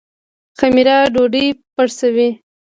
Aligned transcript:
خمیره 0.59 0.95
ډوډۍ 1.13 1.45
پړسوي 1.75 2.29